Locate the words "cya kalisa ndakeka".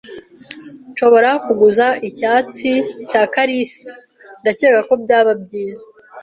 3.09-4.79